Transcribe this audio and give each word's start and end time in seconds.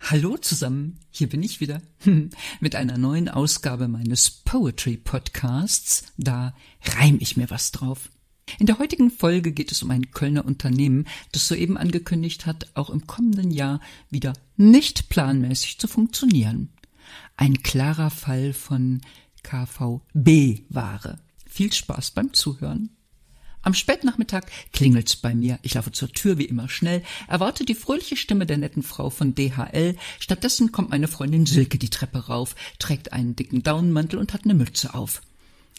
Hallo 0.00 0.36
zusammen, 0.36 1.00
hier 1.10 1.28
bin 1.28 1.42
ich 1.42 1.60
wieder 1.60 1.82
mit 2.60 2.74
einer 2.74 2.96
neuen 2.96 3.28
Ausgabe 3.28 3.88
meines 3.88 4.30
Poetry 4.30 4.96
Podcasts. 4.96 6.04
Da 6.16 6.54
reim 6.82 7.18
ich 7.20 7.36
mir 7.36 7.50
was 7.50 7.72
drauf. 7.72 8.10
In 8.58 8.66
der 8.66 8.78
heutigen 8.78 9.10
Folge 9.10 9.52
geht 9.52 9.72
es 9.72 9.82
um 9.82 9.90
ein 9.90 10.10
Kölner 10.12 10.44
Unternehmen, 10.44 11.06
das 11.32 11.48
soeben 11.48 11.76
angekündigt 11.76 12.46
hat, 12.46 12.70
auch 12.74 12.90
im 12.90 13.06
kommenden 13.06 13.50
Jahr 13.50 13.80
wieder 14.10 14.32
nicht 14.56 15.08
planmäßig 15.08 15.78
zu 15.78 15.88
funktionieren. 15.88 16.70
Ein 17.36 17.62
klarer 17.62 18.10
Fall 18.10 18.52
von 18.52 19.00
KVB-Ware. 19.42 21.18
Viel 21.46 21.72
Spaß 21.72 22.12
beim 22.12 22.32
Zuhören. 22.32 22.95
Am 23.66 23.74
Spätnachmittag 23.74 24.44
klingelt's 24.72 25.16
bei 25.16 25.34
mir. 25.34 25.58
Ich 25.62 25.74
laufe 25.74 25.90
zur 25.90 26.08
Tür 26.12 26.38
wie 26.38 26.44
immer 26.44 26.68
schnell, 26.68 27.02
erwarte 27.26 27.64
die 27.64 27.74
fröhliche 27.74 28.16
Stimme 28.16 28.46
der 28.46 28.58
netten 28.58 28.84
Frau 28.84 29.10
von 29.10 29.34
DHL. 29.34 29.96
Stattdessen 30.20 30.70
kommt 30.70 30.90
meine 30.90 31.08
Freundin 31.08 31.46
Silke 31.46 31.76
die 31.76 31.90
Treppe 31.90 32.28
rauf, 32.28 32.54
trägt 32.78 33.12
einen 33.12 33.34
dicken 33.34 33.64
Daunenmantel 33.64 34.20
und 34.20 34.32
hat 34.32 34.44
eine 34.44 34.54
Mütze 34.54 34.94
auf. 34.94 35.20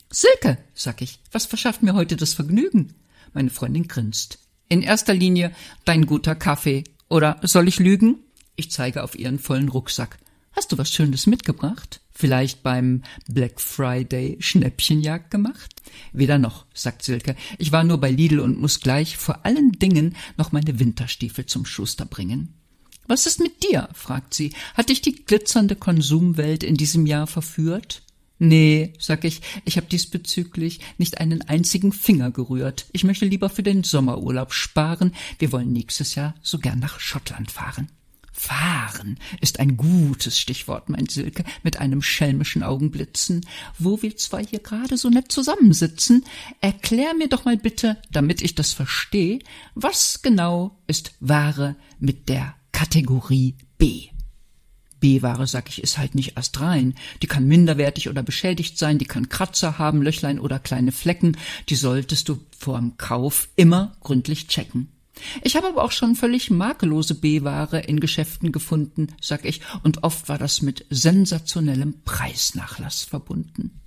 Silke, 0.10 0.58
sag 0.74 1.02
ich, 1.02 1.20
was 1.32 1.46
verschafft 1.46 1.82
mir 1.82 1.94
heute 1.94 2.18
das 2.18 2.34
Vergnügen? 2.34 2.94
Meine 3.34 3.52
Freundin 3.52 3.88
grinst. 3.88 4.40
In 4.68 4.82
erster 4.82 5.14
Linie 5.14 5.56
dein 5.86 6.06
guter 6.08 6.36
Kaffee. 6.36 6.84
Oder 7.08 7.40
soll 7.42 7.70
ich 7.70 7.80
lügen? 7.80 8.18
Ich 8.58 8.70
zeige 8.70 9.02
auf 9.02 9.18
ihren 9.18 9.40
vollen 9.40 9.70
Rucksack. 9.70 10.18
Hast 10.52 10.74
du 10.74 10.78
was 10.78 10.92
Schönes 10.92 11.26
mitgebracht? 11.26 12.02
Vielleicht 12.20 12.64
beim 12.64 13.04
Black 13.28 13.62
Friday 13.62 14.38
Schnäppchenjagd 14.40 15.30
gemacht? 15.30 15.84
Weder 16.14 16.40
noch, 16.40 16.66
sagt 16.74 17.04
Silke. 17.04 17.36
Ich 17.60 17.72
war 17.72 17.84
nur 17.84 18.00
bei 18.00 18.10
Lidl 18.10 18.40
und 18.40 18.60
muss 18.60 18.80
gleich 18.80 19.18
vor 19.18 19.46
allen 19.46 19.74
Dingen 19.74 20.16
noch 20.36 20.52
meine 20.52 20.80
Winterstiefel 20.80 21.46
zum 21.46 21.68
Schuster 21.68 22.06
bringen. 22.06 22.56
Was 23.06 23.28
ist 23.28 23.40
mit 23.40 23.64
dir? 23.64 23.88
fragt 23.94 24.34
sie. 24.34 24.52
Hat 24.74 24.90
dich 24.90 25.02
die 25.02 25.14
glitzernde 25.14 25.76
Konsumwelt 25.76 26.64
in 26.64 26.74
diesem 26.74 27.06
Jahr 27.06 27.28
verführt? 27.28 28.02
Nee, 28.40 28.94
sag 28.98 29.24
ich, 29.24 29.42
ich 29.64 29.78
habe 29.78 29.86
diesbezüglich 29.86 30.80
nicht 30.98 31.20
einen 31.20 31.44
einzigen 31.44 31.92
Finger 31.92 32.32
gerührt. 32.32 32.88
Ich 32.94 33.04
möchte 33.04 33.26
lieber 33.26 33.52
für 33.52 33.64
den 33.64 33.84
Sommerurlaub 33.84 34.54
sparen. 34.54 35.14
Wir 35.38 35.52
wollen 35.52 35.72
nächstes 35.72 36.16
Jahr 36.16 36.34
so 36.42 36.58
gern 36.58 36.80
nach 36.80 37.00
Schottland 37.00 37.52
fahren. 37.52 37.90
Fahren 38.40 39.18
ist 39.42 39.60
ein 39.60 39.78
gutes 39.78 40.40
Stichwort, 40.40 40.90
meint 40.90 41.12
Silke 41.12 41.44
mit 41.64 41.78
einem 41.80 42.04
schelmischen 42.04 42.62
Augenblitzen. 42.62 43.46
Wo 43.80 44.02
wir 44.04 44.16
zwei 44.16 44.46
hier 44.46 44.60
gerade 44.60 44.96
so 44.96 45.10
nett 45.10 45.32
zusammensitzen, 45.32 46.24
erklär 46.62 47.16
mir 47.16 47.30
doch 47.30 47.46
mal 47.46 47.58
bitte, 47.58 47.98
damit 48.12 48.44
ich 48.44 48.54
das 48.54 48.74
verstehe, 48.74 49.40
was 49.74 50.22
genau 50.22 50.78
ist 50.86 51.14
Ware 51.20 51.76
mit 52.00 52.30
der 52.30 52.54
Kategorie 52.72 53.56
B? 53.80 54.10
B-Ware, 55.00 55.48
sag 55.48 55.70
ich, 55.70 55.82
ist 55.82 55.98
halt 55.98 56.16
nicht 56.16 56.38
astrein. 56.38 56.96
Die 57.22 57.28
kann 57.28 57.46
minderwertig 57.46 58.10
oder 58.10 58.24
beschädigt 58.24 58.78
sein, 58.78 58.98
die 58.98 59.06
kann 59.06 59.30
Kratzer 59.30 59.78
haben, 59.78 60.02
Löchlein 60.02 60.40
oder 60.40 60.60
kleine 60.60 60.92
Flecken. 60.92 61.38
Die 61.70 61.76
solltest 61.76 62.30
du 62.30 62.40
vorm 62.58 62.98
Kauf 62.98 63.50
immer 63.56 63.96
gründlich 64.02 64.48
checken. 64.48 64.90
Ich 65.42 65.56
habe 65.56 65.68
aber 65.68 65.84
auch 65.84 65.92
schon 65.92 66.16
völlig 66.16 66.50
makellose 66.50 67.16
B-Ware 67.16 67.80
in 67.80 68.00
Geschäften 68.00 68.52
gefunden, 68.52 69.08
sag 69.22 69.46
ich, 69.46 69.62
und 69.84 70.04
oft 70.04 70.30
war 70.30 70.38
das 70.38 70.62
mit 70.62 70.86
sensationellem 70.90 72.02
Preisnachlass 72.04 73.04
verbunden. 73.04 73.82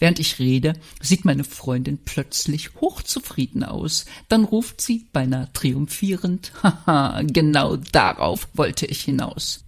Während 0.00 0.18
ich 0.18 0.38
rede, 0.38 0.72
sieht 1.00 1.26
meine 1.26 1.44
Freundin 1.44 1.98
plötzlich 2.02 2.74
hochzufrieden 2.80 3.62
aus. 3.62 4.06
Dann 4.28 4.44
ruft 4.44 4.80
sie 4.80 5.06
beinahe 5.12 5.52
triumphierend, 5.52 6.52
haha, 6.62 7.20
genau 7.22 7.76
darauf 7.76 8.48
wollte 8.54 8.86
ich 8.86 9.02
hinaus. 9.02 9.64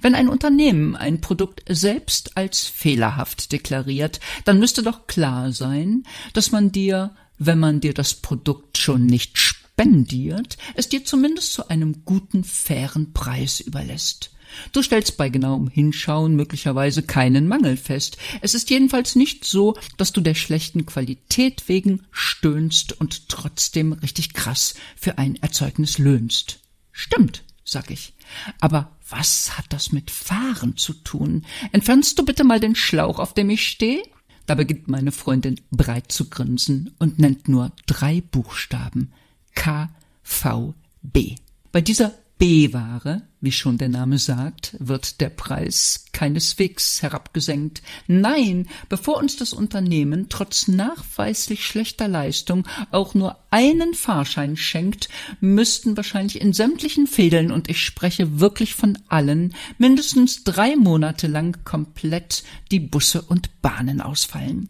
Wenn 0.00 0.14
ein 0.14 0.28
Unternehmen 0.28 0.96
ein 0.96 1.20
Produkt 1.20 1.62
selbst 1.68 2.36
als 2.36 2.66
fehlerhaft 2.66 3.52
deklariert, 3.52 4.20
dann 4.44 4.58
müsste 4.58 4.82
doch 4.82 5.06
klar 5.06 5.52
sein, 5.52 6.04
dass 6.32 6.50
man 6.50 6.72
dir, 6.72 7.14
wenn 7.38 7.58
man 7.58 7.80
dir 7.80 7.94
das 7.94 8.14
Produkt 8.14 8.78
schon 8.78 9.06
nicht 9.06 9.38
spendiert, 9.82 10.58
es 10.74 10.88
dir 10.88 11.04
zumindest 11.04 11.52
zu 11.52 11.68
einem 11.68 12.04
guten, 12.04 12.44
fairen 12.44 13.12
Preis 13.12 13.60
überlässt. 13.60 14.30
Du 14.72 14.82
stellst 14.82 15.16
bei 15.16 15.30
genauem 15.30 15.68
Hinschauen 15.68 16.36
möglicherweise 16.36 17.02
keinen 17.02 17.48
Mangel 17.48 17.78
fest. 17.78 18.18
Es 18.42 18.54
ist 18.54 18.68
jedenfalls 18.68 19.16
nicht 19.16 19.44
so, 19.44 19.74
dass 19.96 20.12
du 20.12 20.20
der 20.20 20.34
schlechten 20.34 20.84
Qualität 20.84 21.68
wegen 21.68 22.02
stöhnst 22.10 23.00
und 23.00 23.28
trotzdem 23.30 23.94
richtig 23.94 24.34
krass 24.34 24.74
für 24.94 25.16
ein 25.16 25.36
Erzeugnis 25.36 25.98
löhnst. 25.98 26.60
Stimmt, 26.92 27.44
sag 27.64 27.90
ich. 27.90 28.12
Aber 28.60 28.92
was 29.08 29.56
hat 29.56 29.66
das 29.70 29.90
mit 29.90 30.10
Fahren 30.10 30.76
zu 30.76 30.92
tun? 30.92 31.46
Entfernst 31.72 32.18
du 32.18 32.24
bitte 32.24 32.44
mal 32.44 32.60
den 32.60 32.76
Schlauch, 32.76 33.18
auf 33.18 33.32
dem 33.32 33.48
ich 33.48 33.66
stehe? 33.66 34.02
Da 34.44 34.54
beginnt 34.54 34.86
meine 34.86 35.12
Freundin 35.12 35.60
breit 35.70 36.12
zu 36.12 36.28
grinsen 36.28 36.94
und 36.98 37.18
nennt 37.18 37.48
nur 37.48 37.72
drei 37.86 38.20
Buchstaben. 38.20 39.12
K, 39.54 39.90
V, 40.22 40.74
B. 41.02 41.36
Bei 41.70 41.80
dieser 41.80 42.12
B-Ware, 42.38 43.22
wie 43.40 43.52
schon 43.52 43.78
der 43.78 43.88
Name 43.88 44.18
sagt, 44.18 44.74
wird 44.80 45.20
der 45.20 45.28
Preis 45.28 46.06
keineswegs 46.12 47.00
herabgesenkt. 47.00 47.82
Nein, 48.08 48.68
bevor 48.88 49.18
uns 49.18 49.36
das 49.36 49.52
Unternehmen 49.52 50.26
trotz 50.28 50.66
nachweislich 50.66 51.64
schlechter 51.64 52.08
Leistung 52.08 52.66
auch 52.90 53.14
nur 53.14 53.38
einen 53.50 53.94
Fahrschein 53.94 54.56
schenkt, 54.56 55.08
müssten 55.40 55.96
wahrscheinlich 55.96 56.40
in 56.40 56.52
sämtlichen 56.52 57.06
Fädeln, 57.06 57.52
und 57.52 57.70
ich 57.70 57.80
spreche 57.80 58.40
wirklich 58.40 58.74
von 58.74 58.98
allen, 59.08 59.54
mindestens 59.78 60.42
drei 60.42 60.74
Monate 60.74 61.28
lang 61.28 61.64
komplett 61.64 62.42
die 62.72 62.80
Busse 62.80 63.22
und 63.22 63.62
Bahnen 63.62 64.00
ausfallen. 64.00 64.68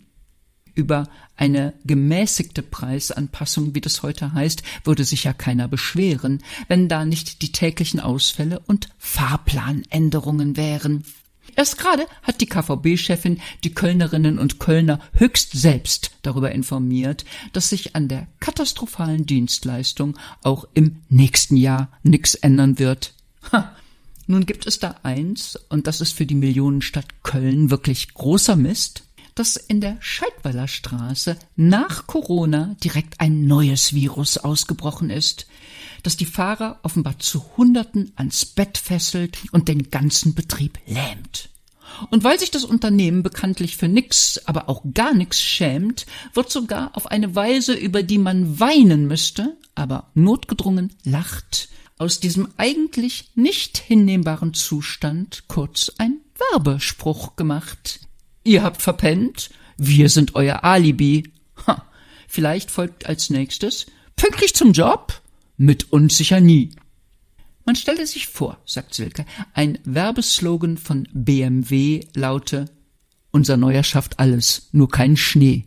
Über 0.75 1.09
eine 1.37 1.75
gemäßigte 1.85 2.63
Preisanpassung, 2.63 3.75
wie 3.75 3.81
das 3.81 4.03
heute 4.03 4.33
heißt, 4.33 4.63
würde 4.85 5.05
sich 5.05 5.25
ja 5.25 5.33
keiner 5.33 5.69
beschweren, 5.69 6.43
wenn 6.69 6.89
da 6.89 7.05
nicht 7.05 7.43
die 7.43 7.53
täglichen 7.53 8.01
Ausfälle 8.01 8.61
und 8.67 8.89
Fahrplanänderungen 8.99 10.57
wären. 10.57 11.05
Erst 11.55 11.79
gerade 11.79 12.07
hat 12.23 12.41
die 12.41 12.47
KVB-Chefin 12.47 13.41
die 13.65 13.75
Kölnerinnen 13.75 14.39
und 14.39 14.59
Kölner 14.59 15.01
höchst 15.13 15.53
selbst 15.53 16.13
darüber 16.23 16.53
informiert, 16.53 17.25
dass 17.53 17.69
sich 17.69 17.95
an 17.95 18.09
der 18.09 18.27
katastrophalen 18.41 19.27
Dienstleistung 19.27 20.19
auch 20.43 20.67
im 20.73 21.03
nächsten 21.09 21.57
Jahr 21.57 21.91
nichts 22.03 22.35
ändern 22.35 22.79
wird. 22.79 23.15
Ha, 23.53 23.77
nun 24.27 24.47
gibt 24.47 24.67
es 24.67 24.79
da 24.79 24.97
eins, 25.03 25.59
und 25.69 25.87
das 25.87 26.01
ist 26.01 26.13
für 26.13 26.27
die 26.27 26.35
Millionenstadt 26.35 27.23
Köln 27.23 27.71
wirklich 27.71 28.15
großer 28.15 28.57
Mist 28.57 29.03
dass 29.35 29.57
in 29.57 29.81
der 29.81 29.97
Scheidweiler 30.01 30.69
Straße 30.69 31.37
nach 31.57 32.07
Corona 32.07 32.77
direkt 32.83 33.21
ein 33.21 33.47
neues 33.47 33.95
Virus 33.95 34.39
ausgebrochen 34.39 35.11
ist, 35.11 35.47
das 36.03 36.17
die 36.17 36.27
Fahrer 36.27 36.81
offenbar 36.83 37.19
zu 37.19 37.45
Hunderten 37.57 38.13
ans 38.17 38.45
Bett 38.45 38.79
fesselt 38.79 39.39
und 39.53 39.69
den 39.69 39.91
ganzen 39.91 40.35
Betrieb 40.35 40.79
lähmt. 40.87 41.49
Und 42.11 42.25
weil 42.25 42.39
sich 42.39 42.51
das 42.51 42.65
Unternehmen 42.65 43.23
bekanntlich 43.23 43.77
für 43.77 43.89
nix, 43.89 44.41
aber 44.47 44.69
auch 44.69 44.83
gar 44.95 45.15
nix 45.15 45.41
schämt, 45.41 46.07
wird 46.35 46.51
sogar 46.51 46.97
auf 46.97 47.07
eine 47.07 47.35
Weise, 47.35 47.75
über 47.75 48.03
die 48.03 48.19
man 48.19 48.59
weinen 48.59 49.07
müsste, 49.07 49.57
aber 49.75 50.11
notgedrungen 50.15 50.93
lacht, 51.05 51.69
aus 51.99 52.19
diesem 52.19 52.49
eigentlich 52.57 53.31
nicht 53.35 53.79
hinnehmbaren 53.79 54.55
Zustand 54.55 55.45
kurz 55.49 55.93
ein 55.99 56.19
Werbespruch 56.53 57.37
gemacht. 57.37 58.01
Ihr 58.45 58.63
habt 58.63 58.83
verpennt, 58.83 59.51
wir 59.77 60.09
sind 60.09 60.35
euer 60.35 60.65
Alibi. 60.65 61.33
Ha, 61.67 61.85
vielleicht 62.27 62.71
folgt 62.71 63.07
als 63.07 63.31
nächstes 63.31 63.87
pünktlich 64.17 64.55
zum 64.55 64.73
Job? 64.73 65.21
Mit 65.57 65.93
uns 65.93 66.17
sicher 66.17 66.41
nie. 66.41 66.71
Man 67.65 67.77
stelle 67.77 68.07
sich 68.07 68.27
vor, 68.27 68.59
sagt 68.65 68.95
Silke, 68.95 69.25
ein 69.55 69.79
Werbeslogan 69.85 70.77
von 70.77 71.09
BMW 71.13 72.01
laute 72.15 72.67
Unser 73.31 73.57
Neuer 73.57 73.85
schafft 73.85 74.19
alles, 74.19 74.69
nur 74.73 74.89
keinen 74.89 75.17
Schnee. 75.17 75.65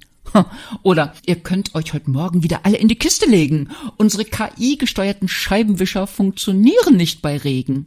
Oder 0.83 1.13
ihr 1.25 1.37
könnt 1.37 1.75
euch 1.75 1.93
heute 1.93 2.09
Morgen 2.11 2.43
wieder 2.43 2.65
alle 2.65 2.77
in 2.77 2.89
die 2.89 2.97
Kiste 2.97 3.25
legen. 3.25 3.69
Unsere 3.95 4.25
KI-gesteuerten 4.25 5.29
Scheibenwischer 5.29 6.07
funktionieren 6.07 6.97
nicht 6.97 7.21
bei 7.21 7.37
Regen. 7.37 7.85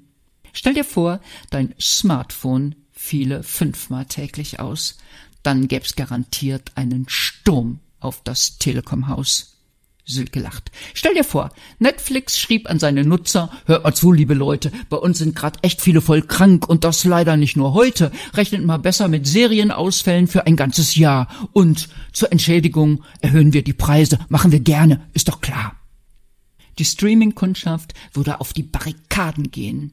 Stell 0.54 0.74
dir 0.74 0.84
vor, 0.84 1.20
dein 1.50 1.74
Smartphone 1.78 2.74
fiele 2.98 3.42
fünfmal 3.42 4.06
täglich 4.06 4.58
aus, 4.60 4.98
dann 5.42 5.68
gäb's 5.68 5.94
garantiert 5.94 6.72
einen 6.74 7.06
Sturm 7.08 7.78
auf 8.00 8.22
das 8.24 8.58
Telekom-Haus. 8.58 9.54
Silke 10.04 10.40
lacht. 10.40 10.72
Stell 10.94 11.14
dir 11.14 11.22
vor, 11.22 11.52
Netflix 11.78 12.38
schrieb 12.38 12.68
an 12.68 12.78
seine 12.78 13.04
Nutzer, 13.04 13.50
hört 13.66 13.84
mal 13.84 13.94
zu, 13.94 14.10
liebe 14.10 14.32
Leute, 14.34 14.72
bei 14.88 14.96
uns 14.96 15.18
sind 15.18 15.36
grad 15.36 15.58
echt 15.62 15.82
viele 15.82 16.00
voll 16.00 16.22
krank 16.22 16.66
und 16.68 16.82
das 16.84 17.04
leider 17.04 17.36
nicht 17.36 17.56
nur 17.56 17.74
heute. 17.74 18.10
Rechnet 18.34 18.64
mal 18.64 18.78
besser 18.78 19.08
mit 19.08 19.26
Serienausfällen 19.26 20.26
für 20.26 20.46
ein 20.46 20.56
ganzes 20.56 20.96
Jahr. 20.96 21.28
Und 21.52 21.90
zur 22.12 22.32
Entschädigung 22.32 23.04
erhöhen 23.20 23.52
wir 23.52 23.62
die 23.62 23.74
Preise, 23.74 24.18
machen 24.28 24.50
wir 24.50 24.60
gerne, 24.60 25.06
ist 25.12 25.28
doch 25.28 25.40
klar. 25.42 25.76
Die 26.78 26.86
Streaming-Kundschaft 26.86 27.92
würde 28.14 28.40
auf 28.40 28.54
die 28.54 28.62
Barrikaden 28.62 29.50
gehen. 29.50 29.92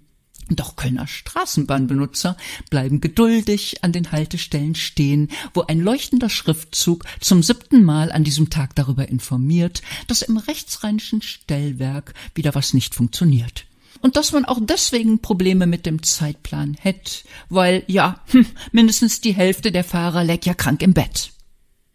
Doch 0.49 0.75
Kölner 0.75 1.07
Straßenbahnbenutzer 1.07 2.37
bleiben 2.69 3.01
geduldig 3.01 3.83
an 3.83 3.91
den 3.91 4.11
Haltestellen 4.11 4.75
stehen, 4.75 5.29
wo 5.55 5.61
ein 5.61 5.79
leuchtender 5.79 6.29
Schriftzug 6.29 7.03
zum 7.19 7.41
siebten 7.41 7.83
Mal 7.83 8.11
an 8.11 8.23
diesem 8.23 8.51
Tag 8.51 8.75
darüber 8.75 9.09
informiert, 9.09 9.81
dass 10.07 10.21
im 10.21 10.37
rechtsrheinischen 10.37 11.23
Stellwerk 11.23 12.13
wieder 12.35 12.53
was 12.53 12.75
nicht 12.75 12.93
funktioniert. 12.93 13.65
Und 14.01 14.17
dass 14.17 14.33
man 14.33 14.45
auch 14.45 14.59
deswegen 14.61 15.19
Probleme 15.19 15.65
mit 15.65 15.87
dem 15.87 16.03
Zeitplan 16.03 16.75
hätte, 16.79 17.23
weil, 17.49 17.83
ja, 17.87 18.21
hm, 18.27 18.45
mindestens 18.71 19.21
die 19.21 19.33
Hälfte 19.33 19.71
der 19.71 19.83
Fahrer 19.83 20.23
lag 20.23 20.45
ja 20.45 20.53
krank 20.53 20.83
im 20.83 20.93
Bett. 20.93 21.31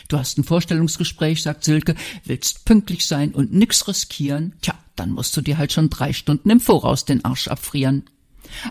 Du 0.08 0.18
hast 0.18 0.38
ein 0.38 0.44
Vorstellungsgespräch, 0.44 1.40
sagt 1.40 1.62
Silke, 1.62 1.94
willst 2.24 2.64
pünktlich 2.64 3.06
sein 3.06 3.30
und 3.30 3.52
nix 3.52 3.86
riskieren, 3.86 4.54
tja, 4.60 4.74
dann 4.96 5.12
musst 5.12 5.36
du 5.36 5.40
dir 5.40 5.56
halt 5.56 5.72
schon 5.72 5.88
drei 5.88 6.12
Stunden 6.12 6.50
im 6.50 6.58
Voraus 6.58 7.04
den 7.04 7.24
Arsch 7.24 7.46
abfrieren. 7.46 8.02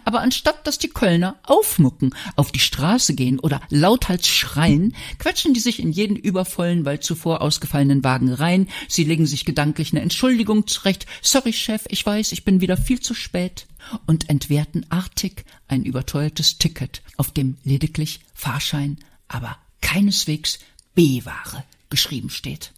Aber 0.05 0.21
anstatt 0.21 0.65
dass 0.65 0.77
die 0.77 0.89
Kölner 0.89 1.37
aufmucken, 1.43 2.13
auf 2.35 2.51
die 2.51 2.59
Straße 2.59 3.15
gehen 3.15 3.39
oder 3.39 3.61
lauthals 3.69 4.27
schreien, 4.27 4.95
quetschen 5.17 5.53
die 5.53 5.59
sich 5.59 5.79
in 5.79 5.91
jeden 5.91 6.15
übervollen, 6.15 6.85
weil 6.85 6.99
zuvor 6.99 7.41
ausgefallenen 7.41 8.03
Wagen 8.03 8.33
rein, 8.33 8.67
sie 8.87 9.03
legen 9.03 9.25
sich 9.25 9.45
gedanklich 9.45 9.91
eine 9.91 10.01
Entschuldigung 10.01 10.67
zurecht, 10.67 11.05
sorry 11.21 11.53
Chef, 11.53 11.83
ich 11.89 12.05
weiß, 12.05 12.31
ich 12.31 12.45
bin 12.45 12.61
wieder 12.61 12.77
viel 12.77 12.99
zu 12.99 13.13
spät, 13.13 13.65
und 14.05 14.29
entwerten 14.29 14.85
artig 14.89 15.45
ein 15.67 15.83
überteuertes 15.83 16.57
Ticket, 16.57 17.01
auf 17.17 17.31
dem 17.31 17.57
lediglich 17.63 18.19
Fahrschein, 18.33 18.97
aber 19.27 19.57
keineswegs 19.81 20.59
B-Ware 20.95 21.63
geschrieben 21.89 22.29
steht. 22.29 22.71